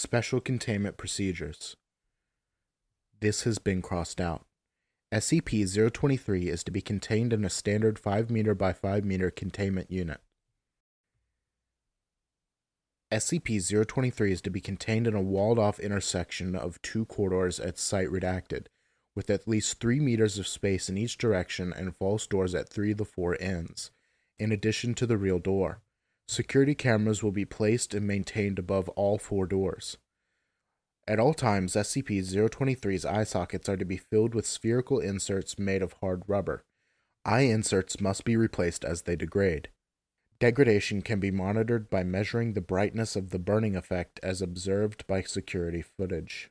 Special 0.00 0.40
Containment 0.40 0.96
Procedures. 0.96 1.74
This 3.18 3.42
has 3.42 3.58
been 3.58 3.82
crossed 3.82 4.20
out. 4.20 4.46
SCP 5.12 5.92
023 5.92 6.48
is 6.48 6.62
to 6.62 6.70
be 6.70 6.80
contained 6.80 7.32
in 7.32 7.44
a 7.44 7.50
standard 7.50 7.98
5 7.98 8.30
meter 8.30 8.54
by 8.54 8.72
5 8.72 9.04
meter 9.04 9.28
containment 9.32 9.90
unit. 9.90 10.20
SCP 13.10 13.86
023 13.88 14.30
is 14.30 14.40
to 14.40 14.50
be 14.50 14.60
contained 14.60 15.08
in 15.08 15.16
a 15.16 15.20
walled 15.20 15.58
off 15.58 15.80
intersection 15.80 16.54
of 16.54 16.80
two 16.80 17.04
corridors 17.06 17.58
at 17.58 17.76
site 17.76 18.06
redacted, 18.06 18.66
with 19.16 19.28
at 19.28 19.48
least 19.48 19.80
3 19.80 19.98
meters 19.98 20.38
of 20.38 20.46
space 20.46 20.88
in 20.88 20.96
each 20.96 21.18
direction 21.18 21.72
and 21.76 21.96
false 21.96 22.24
doors 22.28 22.54
at 22.54 22.68
3 22.68 22.92
of 22.92 22.98
the 22.98 23.04
4 23.04 23.36
ends, 23.40 23.90
in 24.38 24.52
addition 24.52 24.94
to 24.94 25.06
the 25.06 25.18
real 25.18 25.40
door. 25.40 25.82
Security 26.28 26.74
cameras 26.74 27.22
will 27.22 27.32
be 27.32 27.46
placed 27.46 27.94
and 27.94 28.06
maintained 28.06 28.58
above 28.58 28.90
all 28.90 29.16
four 29.16 29.46
doors. 29.46 29.96
At 31.06 31.18
all 31.18 31.32
times, 31.32 31.72
SCP 31.72 32.20
023's 32.20 33.06
eye 33.06 33.24
sockets 33.24 33.66
are 33.66 33.78
to 33.78 33.86
be 33.86 33.96
filled 33.96 34.34
with 34.34 34.46
spherical 34.46 35.00
inserts 35.00 35.58
made 35.58 35.80
of 35.80 35.94
hard 35.94 36.22
rubber. 36.26 36.64
Eye 37.24 37.42
inserts 37.42 37.98
must 37.98 38.26
be 38.26 38.36
replaced 38.36 38.84
as 38.84 39.02
they 39.02 39.16
degrade. 39.16 39.70
Degradation 40.38 41.00
can 41.00 41.18
be 41.18 41.30
monitored 41.30 41.88
by 41.88 42.04
measuring 42.04 42.52
the 42.52 42.60
brightness 42.60 43.16
of 43.16 43.30
the 43.30 43.38
burning 43.38 43.74
effect 43.74 44.20
as 44.22 44.42
observed 44.42 45.06
by 45.06 45.22
security 45.22 45.82
footage. 45.82 46.50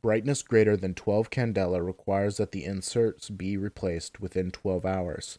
Brightness 0.00 0.42
greater 0.42 0.76
than 0.76 0.94
12 0.94 1.28
candela 1.28 1.84
requires 1.84 2.38
that 2.38 2.52
the 2.52 2.64
inserts 2.64 3.28
be 3.28 3.58
replaced 3.58 4.20
within 4.20 4.50
12 4.50 4.86
hours. 4.86 5.38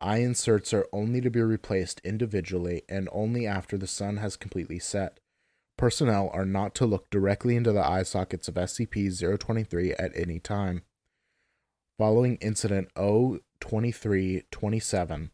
Eye 0.00 0.18
inserts 0.18 0.74
are 0.74 0.86
only 0.92 1.20
to 1.22 1.30
be 1.30 1.40
replaced 1.40 2.00
individually 2.04 2.82
and 2.88 3.08
only 3.12 3.46
after 3.46 3.78
the 3.78 3.86
sun 3.86 4.18
has 4.18 4.36
completely 4.36 4.78
set. 4.78 5.20
Personnel 5.78 6.30
are 6.32 6.44
not 6.44 6.74
to 6.76 6.86
look 6.86 7.10
directly 7.10 7.56
into 7.56 7.72
the 7.72 7.86
eye 7.86 8.02
sockets 8.02 8.48
of 8.48 8.54
SCP 8.54 9.38
023 9.38 9.92
at 9.94 10.12
any 10.14 10.38
time. 10.38 10.82
Following 11.98 12.36
Incident 12.36 12.88
02327, 12.96 15.30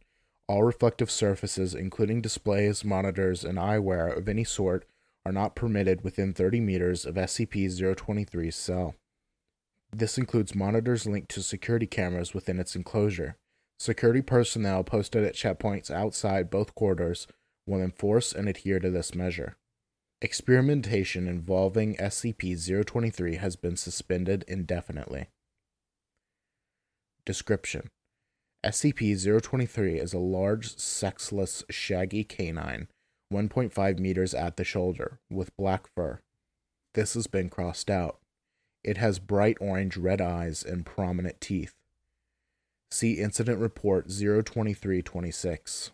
all 0.48 0.62
reflective 0.62 1.10
surfaces, 1.10 1.74
including 1.74 2.20
displays, 2.20 2.84
monitors, 2.84 3.44
and 3.44 3.58
eyewear 3.58 4.16
of 4.16 4.28
any 4.28 4.44
sort, 4.44 4.86
are 5.24 5.32
not 5.32 5.56
permitted 5.56 6.02
within 6.02 6.32
30 6.32 6.60
meters 6.60 7.04
of 7.04 7.16
SCP 7.16 7.66
023's 7.66 8.54
cell. 8.54 8.94
This 9.92 10.18
includes 10.18 10.54
monitors 10.54 11.06
linked 11.06 11.30
to 11.32 11.42
security 11.42 11.86
cameras 11.86 12.32
within 12.32 12.58
its 12.58 12.76
enclosure. 12.76 13.36
Security 13.78 14.22
personnel 14.22 14.84
posted 14.84 15.24
at 15.24 15.34
checkpoints 15.34 15.90
outside 15.90 16.50
both 16.50 16.74
corridors 16.74 17.26
will 17.66 17.80
enforce 17.80 18.32
and 18.32 18.48
adhere 18.48 18.78
to 18.78 18.90
this 18.90 19.14
measure. 19.14 19.56
Experimentation 20.20 21.26
involving 21.26 21.96
SCP 21.96 22.84
023 22.86 23.36
has 23.36 23.56
been 23.56 23.76
suspended 23.76 24.44
indefinitely. 24.46 25.28
Description 27.24 27.88
SCP 28.64 29.42
023 29.42 29.98
is 29.98 30.12
a 30.12 30.18
large, 30.18 30.76
sexless, 30.76 31.64
shaggy 31.68 32.22
canine, 32.22 32.86
1.5 33.32 33.98
meters 33.98 34.34
at 34.34 34.56
the 34.56 34.62
shoulder, 34.62 35.18
with 35.28 35.56
black 35.56 35.88
fur. 35.96 36.20
This 36.94 37.14
has 37.14 37.26
been 37.26 37.48
crossed 37.48 37.90
out. 37.90 38.20
It 38.84 38.98
has 38.98 39.18
bright 39.18 39.56
orange 39.60 39.96
red 39.96 40.20
eyes 40.20 40.62
and 40.62 40.86
prominent 40.86 41.40
teeth. 41.40 41.74
See 42.92 43.14
Incident 43.14 43.58
Report 43.58 44.10
02326. 44.10 45.92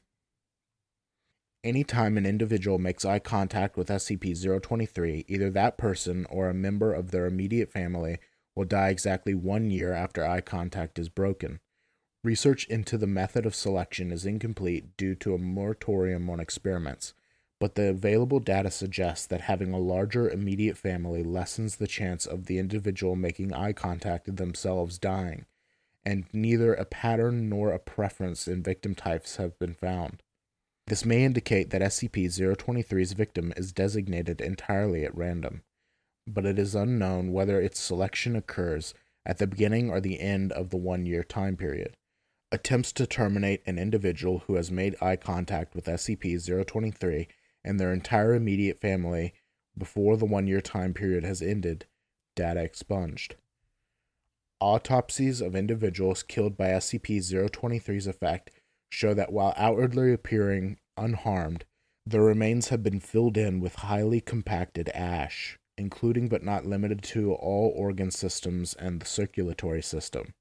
Anytime 1.62 2.18
an 2.18 2.26
individual 2.26 2.78
makes 2.78 3.04
eye 3.04 3.20
contact 3.20 3.76
with 3.76 3.86
SCP 3.86 4.60
023, 4.60 5.24
either 5.28 5.48
that 5.48 5.78
person 5.78 6.26
or 6.28 6.48
a 6.48 6.54
member 6.54 6.92
of 6.92 7.12
their 7.12 7.26
immediate 7.26 7.70
family 7.70 8.18
will 8.56 8.64
die 8.64 8.88
exactly 8.88 9.32
one 9.32 9.70
year 9.70 9.92
after 9.92 10.26
eye 10.26 10.40
contact 10.40 10.98
is 10.98 11.08
broken. 11.08 11.60
Research 12.24 12.66
into 12.66 12.98
the 12.98 13.06
method 13.06 13.46
of 13.46 13.54
selection 13.54 14.10
is 14.10 14.26
incomplete 14.26 14.96
due 14.96 15.14
to 15.14 15.34
a 15.34 15.38
moratorium 15.38 16.28
on 16.28 16.40
experiments, 16.40 17.14
but 17.60 17.76
the 17.76 17.90
available 17.90 18.40
data 18.40 18.72
suggests 18.72 19.24
that 19.28 19.42
having 19.42 19.72
a 19.72 19.78
larger 19.78 20.28
immediate 20.28 20.76
family 20.76 21.22
lessens 21.22 21.76
the 21.76 21.86
chance 21.86 22.26
of 22.26 22.46
the 22.46 22.58
individual 22.58 23.14
making 23.14 23.52
eye 23.52 23.72
contact 23.72 24.34
themselves 24.34 24.98
dying 24.98 25.46
and 26.08 26.24
neither 26.32 26.72
a 26.72 26.86
pattern 26.86 27.50
nor 27.50 27.70
a 27.70 27.78
preference 27.78 28.48
in 28.48 28.62
victim 28.62 28.94
types 28.94 29.36
have 29.36 29.58
been 29.58 29.74
found. 29.74 30.22
This 30.86 31.04
may 31.04 31.22
indicate 31.22 31.68
that 31.68 31.82
SCP 31.82 32.24
023's 32.28 33.12
victim 33.12 33.52
is 33.58 33.72
designated 33.72 34.40
entirely 34.40 35.04
at 35.04 35.14
random, 35.14 35.64
but 36.26 36.46
it 36.46 36.58
is 36.58 36.74
unknown 36.74 37.30
whether 37.30 37.60
its 37.60 37.78
selection 37.78 38.36
occurs 38.36 38.94
at 39.26 39.36
the 39.36 39.46
beginning 39.46 39.90
or 39.90 40.00
the 40.00 40.18
end 40.18 40.50
of 40.50 40.70
the 40.70 40.78
one 40.78 41.04
year 41.04 41.22
time 41.22 41.58
period. 41.58 41.94
Attempts 42.50 42.90
to 42.92 43.06
terminate 43.06 43.60
an 43.66 43.78
individual 43.78 44.44
who 44.46 44.54
has 44.54 44.70
made 44.70 44.96
eye 45.02 45.16
contact 45.16 45.74
with 45.74 45.84
SCP 45.84 46.42
023 46.66 47.28
and 47.62 47.78
their 47.78 47.92
entire 47.92 48.32
immediate 48.32 48.80
family 48.80 49.34
before 49.76 50.16
the 50.16 50.24
one 50.24 50.46
year 50.46 50.62
time 50.62 50.94
period 50.94 51.22
has 51.22 51.42
ended, 51.42 51.84
data 52.34 52.62
expunged. 52.62 53.36
Autopsies 54.60 55.40
of 55.40 55.54
individuals 55.54 56.22
killed 56.22 56.56
by 56.56 56.68
SCP 56.68 57.18
023's 57.18 58.06
effect 58.06 58.50
show 58.90 59.14
that 59.14 59.32
while 59.32 59.54
outwardly 59.56 60.12
appearing 60.12 60.78
unharmed, 60.96 61.64
the 62.04 62.20
remains 62.20 62.68
have 62.68 62.82
been 62.82 63.00
filled 63.00 63.36
in 63.36 63.60
with 63.60 63.76
highly 63.76 64.20
compacted 64.20 64.88
ash, 64.90 65.58
including 65.76 66.28
but 66.28 66.42
not 66.42 66.66
limited 66.66 67.02
to 67.02 67.32
all 67.34 67.72
organ 67.76 68.10
systems 68.10 68.74
and 68.74 69.00
the 69.00 69.06
circulatory 69.06 69.82
system. 69.82 70.32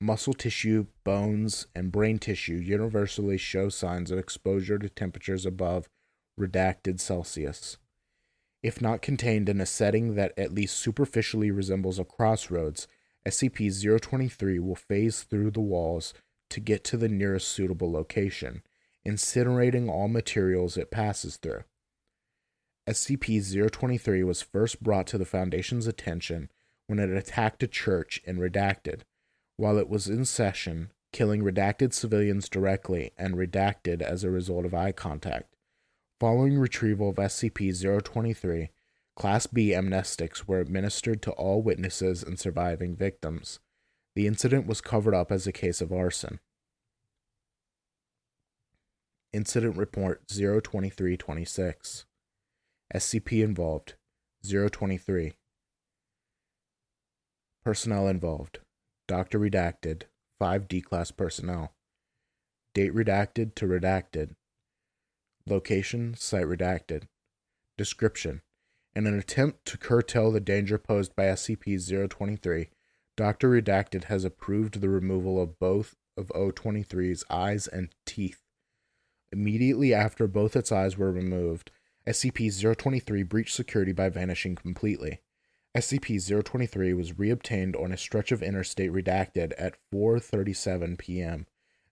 Muscle 0.00 0.34
tissue, 0.34 0.86
bones, 1.02 1.66
and 1.74 1.90
brain 1.90 2.18
tissue 2.18 2.54
universally 2.54 3.36
show 3.36 3.68
signs 3.68 4.12
of 4.12 4.18
exposure 4.18 4.78
to 4.78 4.88
temperatures 4.88 5.44
above 5.44 5.88
redacted 6.38 7.00
Celsius. 7.00 7.78
If 8.62 8.80
not 8.80 9.02
contained 9.02 9.48
in 9.48 9.60
a 9.60 9.66
setting 9.66 10.14
that 10.14 10.32
at 10.38 10.52
least 10.52 10.76
superficially 10.76 11.50
resembles 11.50 11.98
a 11.98 12.04
crossroads, 12.04 12.86
SCP 13.28 14.00
023 14.00 14.58
will 14.58 14.74
phase 14.74 15.22
through 15.22 15.50
the 15.50 15.60
walls 15.60 16.14
to 16.48 16.60
get 16.60 16.82
to 16.84 16.96
the 16.96 17.10
nearest 17.10 17.48
suitable 17.48 17.92
location, 17.92 18.62
incinerating 19.06 19.90
all 19.90 20.08
materials 20.08 20.78
it 20.78 20.90
passes 20.90 21.36
through. 21.36 21.64
SCP 22.88 23.70
023 23.70 24.24
was 24.24 24.40
first 24.40 24.82
brought 24.82 25.06
to 25.08 25.18
the 25.18 25.26
Foundation's 25.26 25.86
attention 25.86 26.50
when 26.86 26.98
it 26.98 27.10
attacked 27.10 27.62
a 27.62 27.66
church 27.66 28.18
in 28.24 28.38
Redacted, 28.38 29.02
while 29.58 29.76
it 29.76 29.90
was 29.90 30.08
in 30.08 30.24
session, 30.24 30.90
killing 31.12 31.42
redacted 31.42 31.92
civilians 31.92 32.48
directly 32.48 33.12
and 33.18 33.34
redacted 33.34 34.00
as 34.00 34.24
a 34.24 34.30
result 34.30 34.64
of 34.64 34.72
eye 34.72 34.92
contact. 34.92 35.54
Following 36.18 36.58
retrieval 36.58 37.10
of 37.10 37.16
SCP 37.16 38.02
023, 38.04 38.70
Class 39.18 39.48
B 39.48 39.70
amnestics 39.70 40.46
were 40.46 40.60
administered 40.60 41.22
to 41.22 41.32
all 41.32 41.60
witnesses 41.60 42.22
and 42.22 42.38
surviving 42.38 42.94
victims. 42.94 43.58
The 44.14 44.28
incident 44.28 44.68
was 44.68 44.80
covered 44.80 45.12
up 45.12 45.32
as 45.32 45.44
a 45.44 45.50
case 45.50 45.80
of 45.80 45.92
arson. 45.92 46.38
Incident 49.32 49.76
Report 49.76 50.22
02326 50.28 52.06
SCP 52.94 53.42
involved 53.42 53.94
023 54.48 55.32
Personnel 57.64 58.06
involved 58.06 58.60
Dr. 59.08 59.40
Redacted 59.40 60.02
5 60.38 60.68
D 60.68 60.80
class 60.80 61.10
personnel 61.10 61.72
Date 62.72 62.94
redacted 62.94 63.56
to 63.56 63.66
redacted 63.66 64.36
Location 65.44 66.14
Site 66.14 66.46
redacted 66.46 67.08
Description 67.76 68.42
in 68.94 69.06
an 69.06 69.18
attempt 69.18 69.64
to 69.66 69.78
curtail 69.78 70.30
the 70.30 70.40
danger 70.40 70.78
posed 70.78 71.14
by 71.14 71.24
SCP 71.24 72.08
023, 72.10 72.70
Dr. 73.16 73.50
Redacted 73.50 74.04
has 74.04 74.24
approved 74.24 74.80
the 74.80 74.88
removal 74.88 75.40
of 75.40 75.58
both 75.58 75.96
of 76.16 76.28
O23's 76.34 77.24
eyes 77.30 77.66
and 77.66 77.88
teeth. 78.06 78.42
Immediately 79.32 79.92
after 79.92 80.26
both 80.26 80.56
its 80.56 80.72
eyes 80.72 80.96
were 80.96 81.12
removed, 81.12 81.70
SCP 82.06 82.76
023 82.76 83.22
breached 83.22 83.54
security 83.54 83.92
by 83.92 84.08
vanishing 84.08 84.54
completely. 84.54 85.20
SCP 85.76 86.44
023 86.44 86.94
was 86.94 87.12
reobtained 87.12 87.80
on 87.80 87.92
a 87.92 87.96
stretch 87.96 88.32
of 88.32 88.42
interstate 88.42 88.90
redacted 88.90 89.52
at 89.58 89.76
4:37 89.92 90.98
p.m. 90.98 91.46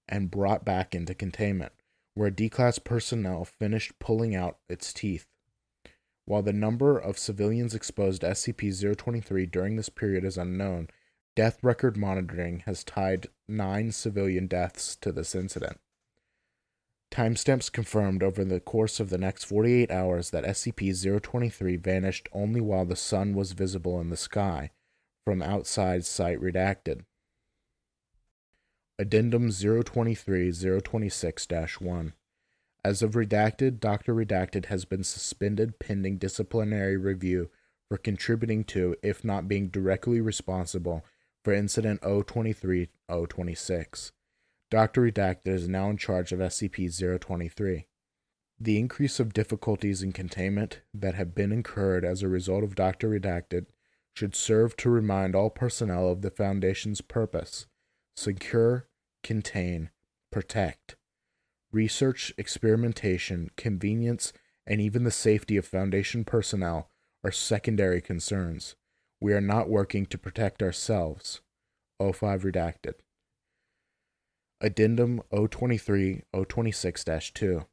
and 0.08 0.30
brought 0.30 0.64
back 0.64 0.94
into 0.94 1.14
containment, 1.14 1.72
where 2.14 2.30
D-class 2.30 2.78
personnel 2.78 3.44
finished 3.44 3.98
pulling 3.98 4.34
out 4.34 4.58
its 4.68 4.92
teeth. 4.92 5.26
While 6.26 6.42
the 6.42 6.52
number 6.52 6.98
of 6.98 7.18
civilians 7.18 7.74
exposed 7.74 8.20
to 8.20 8.30
SCP 8.30 8.96
023 8.96 9.46
during 9.46 9.76
this 9.76 9.88
period 9.88 10.24
is 10.24 10.36
unknown, 10.36 10.88
death 11.36 11.62
record 11.62 11.96
monitoring 11.96 12.64
has 12.66 12.82
tied 12.82 13.28
nine 13.48 13.92
civilian 13.92 14.48
deaths 14.48 14.96
to 14.96 15.12
this 15.12 15.36
incident. 15.36 15.78
Timestamps 17.12 17.70
confirmed 17.70 18.24
over 18.24 18.44
the 18.44 18.58
course 18.58 18.98
of 18.98 19.08
the 19.08 19.18
next 19.18 19.44
48 19.44 19.90
hours 19.92 20.30
that 20.30 20.44
SCP 20.44 21.22
023 21.22 21.76
vanished 21.76 22.28
only 22.32 22.60
while 22.60 22.84
the 22.84 22.96
sun 22.96 23.32
was 23.32 23.52
visible 23.52 24.00
in 24.00 24.10
the 24.10 24.16
sky 24.16 24.72
from 25.24 25.40
outside 25.40 26.04
site 26.04 26.40
redacted. 26.40 27.04
Addendum 28.98 29.52
023 29.52 30.52
026 30.52 31.48
1. 31.80 32.12
As 32.86 33.02
of 33.02 33.14
redacted, 33.14 33.80
Dr. 33.80 34.14
Redacted 34.14 34.66
has 34.66 34.84
been 34.84 35.02
suspended 35.02 35.80
pending 35.80 36.18
disciplinary 36.18 36.96
review 36.96 37.50
for 37.88 37.98
contributing 37.98 38.62
to, 38.66 38.94
if 39.02 39.24
not 39.24 39.48
being 39.48 39.70
directly 39.70 40.20
responsible, 40.20 41.04
for 41.42 41.52
Incident 41.52 42.00
023 42.02 42.88
026. 43.08 44.12
Dr. 44.70 45.02
Redacted 45.02 45.48
is 45.48 45.68
now 45.68 45.90
in 45.90 45.96
charge 45.96 46.30
of 46.30 46.38
SCP 46.38 47.20
023. 47.20 47.88
The 48.60 48.78
increase 48.78 49.18
of 49.18 49.34
difficulties 49.34 50.04
in 50.04 50.12
containment 50.12 50.82
that 50.94 51.16
have 51.16 51.34
been 51.34 51.50
incurred 51.50 52.04
as 52.04 52.22
a 52.22 52.28
result 52.28 52.62
of 52.62 52.76
Dr. 52.76 53.10
Redacted 53.10 53.66
should 54.14 54.36
serve 54.36 54.76
to 54.76 54.90
remind 54.90 55.34
all 55.34 55.50
personnel 55.50 56.08
of 56.08 56.22
the 56.22 56.30
Foundation's 56.30 57.00
purpose 57.00 57.66
secure, 58.14 58.86
contain, 59.24 59.90
protect. 60.30 60.94
Research, 61.72 62.32
experimentation, 62.38 63.50
convenience, 63.56 64.32
and 64.66 64.80
even 64.80 65.04
the 65.04 65.10
safety 65.10 65.56
of 65.56 65.66
Foundation 65.66 66.24
personnel 66.24 66.90
are 67.24 67.32
secondary 67.32 68.00
concerns. 68.00 68.76
We 69.20 69.32
are 69.32 69.40
not 69.40 69.68
working 69.68 70.06
to 70.06 70.18
protect 70.18 70.62
ourselves. 70.62 71.40
O5 72.00 72.42
redacted. 72.42 72.94
Addendum 74.60 75.22
023 75.30 76.22
026 76.48 77.04
2. 77.34 77.66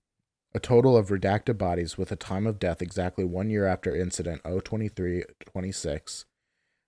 A 0.55 0.59
total 0.59 0.97
of 0.97 1.09
redacted 1.09 1.57
bodies 1.57 1.97
with 1.97 2.11
a 2.11 2.15
time 2.15 2.45
of 2.45 2.59
death 2.59 2.81
exactly 2.81 3.23
one 3.23 3.49
year 3.49 3.65
after 3.65 3.95
incident 3.95 4.41
023 4.43 5.23
26 5.45 6.25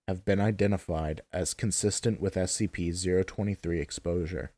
have 0.06 0.24
been 0.24 0.40
identified 0.40 1.22
as 1.32 1.54
consistent 1.54 2.20
with 2.20 2.34
SCP 2.34 3.26
023 3.26 3.80
exposure. 3.80 4.52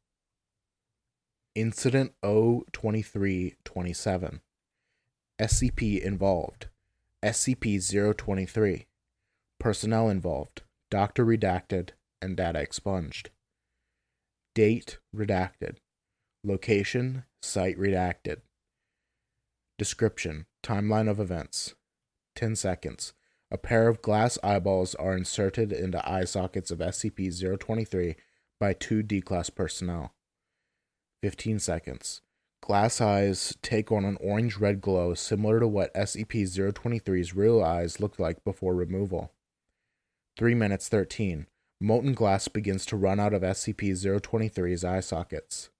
Incident 1.58 2.12
023 2.22 3.56
27 3.64 4.40
SCP 5.40 6.00
involved 6.00 6.68
SCP 7.20 8.16
023 8.16 8.86
Personnel 9.58 10.08
involved 10.08 10.62
Doctor 10.88 11.26
redacted 11.26 11.90
and 12.22 12.36
data 12.36 12.60
expunged. 12.60 13.30
Date 14.54 15.00
redacted. 15.12 15.78
Location 16.44 17.24
site 17.42 17.76
redacted. 17.76 18.42
Description 19.78 20.46
Timeline 20.62 21.10
of 21.10 21.18
events 21.18 21.74
10 22.36 22.54
seconds. 22.54 23.14
A 23.50 23.58
pair 23.58 23.88
of 23.88 24.00
glass 24.00 24.38
eyeballs 24.44 24.94
are 24.94 25.16
inserted 25.16 25.72
into 25.72 26.08
eye 26.08 26.22
sockets 26.22 26.70
of 26.70 26.78
SCP 26.78 27.58
023 27.58 28.14
by 28.60 28.74
two 28.74 29.02
D 29.02 29.20
class 29.20 29.50
personnel. 29.50 30.14
15 31.22 31.58
seconds. 31.58 32.22
Glass 32.60 33.00
eyes 33.00 33.56
take 33.62 33.90
on 33.90 34.04
an 34.04 34.18
orange 34.20 34.56
red 34.58 34.80
glow 34.80 35.14
similar 35.14 35.60
to 35.60 35.66
what 35.66 35.94
SCP 35.94 36.42
023's 36.42 37.34
real 37.34 37.62
eyes 37.62 38.00
looked 38.00 38.20
like 38.20 38.44
before 38.44 38.74
removal. 38.74 39.32
3 40.36 40.54
minutes 40.54 40.88
13. 40.88 41.46
Molten 41.80 42.12
glass 42.12 42.48
begins 42.48 42.84
to 42.86 42.96
run 42.96 43.20
out 43.20 43.32
of 43.32 43.42
SCP 43.42 43.92
023's 43.92 44.84
eye 44.84 45.00
sockets. 45.00 45.70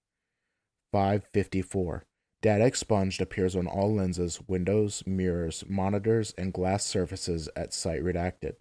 554. 0.93 2.05
Data 2.40 2.64
expunged 2.64 3.20
appears 3.20 3.56
on 3.56 3.67
all 3.67 3.94
lenses, 3.94 4.40
windows, 4.46 5.02
mirrors, 5.06 5.64
monitors, 5.69 6.32
and 6.38 6.52
glass 6.52 6.85
surfaces 6.85 7.49
at 7.56 7.75
site 7.75 8.02
redacted. 8.02 8.55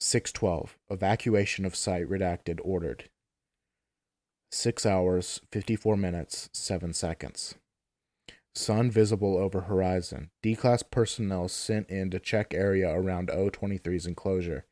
612. 0.00 0.78
Evacuation 0.90 1.64
of 1.64 1.76
site 1.76 2.08
redacted 2.08 2.58
ordered. 2.64 3.10
6 4.54 4.84
hours, 4.84 5.40
54 5.50 5.96
minutes, 5.96 6.50
7 6.52 6.92
seconds. 6.92 7.54
Sun 8.54 8.90
visible 8.90 9.38
over 9.38 9.62
horizon. 9.62 10.28
D 10.42 10.54
class 10.54 10.82
personnel 10.82 11.48
sent 11.48 11.88
in 11.88 12.10
to 12.10 12.20
check 12.20 12.52
area 12.52 12.92
around 12.92 13.28
O23's 13.28 14.06
enclosure. 14.06 14.66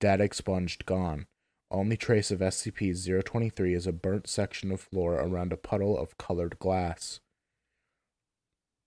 Data 0.00 0.24
expunged 0.24 0.86
gone. 0.86 1.26
Only 1.70 1.96
trace 1.96 2.32
of 2.32 2.40
SCP 2.40 3.24
023 3.24 3.74
is 3.74 3.86
a 3.86 3.92
burnt 3.92 4.26
section 4.26 4.72
of 4.72 4.80
floor 4.80 5.14
around 5.14 5.52
a 5.52 5.56
puddle 5.56 5.96
of 5.96 6.18
colored 6.18 6.58
glass. 6.58 7.20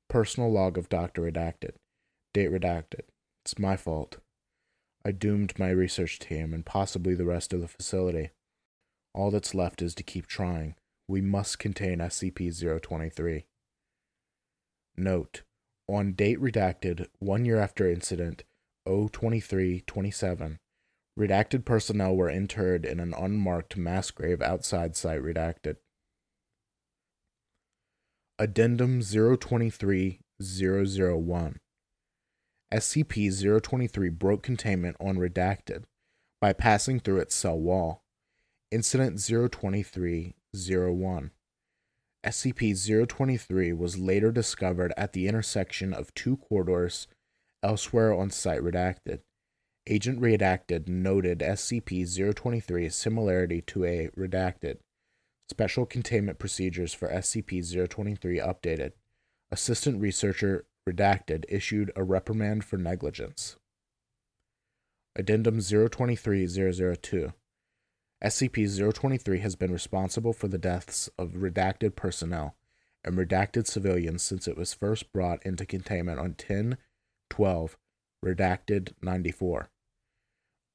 Personal 0.09 0.51
log 0.51 0.77
of 0.77 0.89
Dr. 0.89 1.21
Redacted. 1.21 1.75
Date 2.33 2.51
redacted. 2.51 3.07
It's 3.45 3.57
my 3.57 3.77
fault. 3.77 4.17
I 5.05 5.11
doomed 5.11 5.57
my 5.57 5.69
research 5.69 6.19
team 6.19 6.53
and 6.53 6.65
possibly 6.65 7.15
the 7.15 7.25
rest 7.25 7.53
of 7.53 7.61
the 7.61 7.69
facility. 7.69 8.31
All 9.15 9.31
that's 9.31 9.55
left 9.55 9.81
is 9.81 9.95
to 9.95 10.03
keep 10.03 10.27
trying. 10.27 10.75
We 11.07 11.21
must 11.21 11.57
contain 11.57 11.99
SCP 11.99 12.81
023. 12.81 13.45
Note 14.97 15.43
On 15.87 16.11
date 16.11 16.39
redacted, 16.41 17.07
one 17.19 17.45
year 17.45 17.57
after 17.57 17.89
incident 17.89 18.43
023 18.85 19.83
27, 19.87 20.57
redacted 21.17 21.63
personnel 21.63 22.15
were 22.17 22.29
interred 22.29 22.85
in 22.85 22.99
an 22.99 23.13
unmarked 23.17 23.77
mass 23.77 24.11
grave 24.11 24.41
outside 24.41 24.97
site 24.97 25.21
redacted. 25.21 25.77
Addendum 28.37 29.01
023 29.01 30.19
001 30.41 31.59
SCP 32.73 33.61
023 33.63 34.09
broke 34.09 34.43
containment 34.43 34.97
on 34.99 35.15
Redacted 35.15 35.85
by 36.41 36.51
passing 36.51 36.99
through 36.99 37.19
its 37.19 37.33
cell 37.33 37.57
wall. 37.57 38.01
Incident 38.71 39.21
023 39.51 40.35
01 40.53 41.31
SCP 42.25 43.07
023 43.07 43.73
was 43.73 43.97
later 43.97 44.31
discovered 44.31 44.93
at 44.97 45.13
the 45.13 45.27
intersection 45.27 45.93
of 45.93 46.13
two 46.13 46.37
corridors 46.37 47.07
elsewhere 47.61 48.13
on 48.13 48.31
site 48.31 48.61
Redacted. 48.61 49.19
Agent 49.87 50.19
Redacted 50.19 50.87
noted 50.87 51.39
SCP 51.39 52.03
023's 52.03 52.95
similarity 52.95 53.61
to 53.61 53.85
a 53.85 54.09
Redacted 54.17 54.77
Special 55.49 55.85
containment 55.85 56.39
procedures 56.39 56.93
for 56.93 57.07
SCP 57.07 57.87
023 57.89 58.39
updated. 58.39 58.93
Assistant 59.51 60.01
Researcher 60.01 60.65
Redacted 60.89 61.45
issued 61.49 61.91
a 61.95 62.03
reprimand 62.03 62.65
for 62.65 62.77
negligence. 62.77 63.55
Addendum 65.15 65.61
023 65.61 66.47
002. 66.47 67.33
SCP 68.23 68.93
023 68.93 69.39
has 69.39 69.55
been 69.55 69.71
responsible 69.71 70.33
for 70.33 70.47
the 70.47 70.57
deaths 70.57 71.09
of 71.17 71.33
redacted 71.33 71.95
personnel 71.95 72.55
and 73.03 73.17
redacted 73.17 73.67
civilians 73.67 74.23
since 74.23 74.47
it 74.47 74.57
was 74.57 74.73
first 74.73 75.11
brought 75.11 75.45
into 75.45 75.65
containment 75.65 76.19
on 76.19 76.33
10 76.33 76.77
12 77.29 77.77
redacted 78.23 78.93
94. 79.01 79.69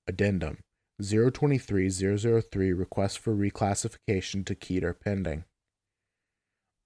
Addendum 0.07 0.59
023003 1.01 2.73
request 2.73 3.19
for 3.19 3.35
reclassification 3.35 4.45
to 4.45 4.55
Keter 4.55 4.95
pending. 4.99 5.45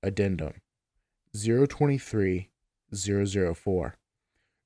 Addendum 0.02 0.54
023004 1.34 3.96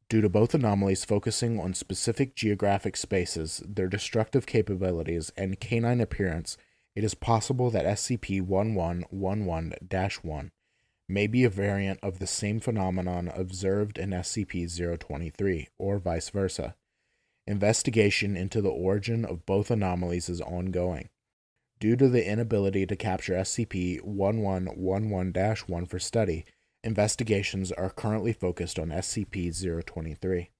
Due 0.08 0.22
to 0.22 0.28
both 0.28 0.54
anomalies 0.54 1.04
focusing 1.04 1.60
on 1.60 1.74
specific 1.74 2.34
geographic 2.34 2.96
spaces, 2.96 3.62
their 3.66 3.88
destructive 3.88 4.46
capabilities, 4.46 5.30
and 5.36 5.60
canine 5.60 6.00
appearance, 6.00 6.56
it 6.96 7.04
is 7.04 7.14
possible 7.14 7.70
that 7.70 7.84
SCP 7.84 8.40
1111 8.40 9.76
1 10.22 10.50
may 11.10 11.26
be 11.26 11.44
a 11.44 11.50
variant 11.50 12.00
of 12.02 12.18
the 12.18 12.26
same 12.26 12.58
phenomenon 12.58 13.30
observed 13.34 13.98
in 13.98 14.10
SCP 14.10 14.98
023, 14.98 15.68
or 15.78 15.98
vice 15.98 16.30
versa. 16.30 16.74
Investigation 17.46 18.36
into 18.36 18.62
the 18.62 18.70
origin 18.70 19.24
of 19.24 19.44
both 19.44 19.70
anomalies 19.70 20.28
is 20.28 20.40
ongoing. 20.40 21.10
Due 21.80 21.96
to 21.96 22.08
the 22.08 22.26
inability 22.26 22.86
to 22.86 22.96
capture 22.96 23.34
SCP 23.34 24.02
1111 24.02 25.56
1 25.66 25.86
for 25.86 25.98
study, 25.98 26.44
investigations 26.88 27.70
are 27.70 27.90
currently 27.90 28.32
focused 28.32 28.78
on 28.78 28.88
SCP 28.88 29.84
023. 29.84 30.50